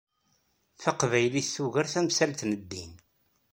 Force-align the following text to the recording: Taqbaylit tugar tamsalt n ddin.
Taqbaylit 0.81 1.49
tugar 1.55 1.87
tamsalt 1.93 2.41
n 2.49 2.51
ddin. 2.59 2.91